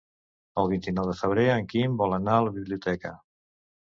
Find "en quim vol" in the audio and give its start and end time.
1.57-2.17